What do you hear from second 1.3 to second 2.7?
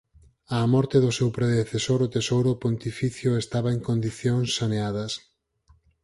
predecesor o tesouro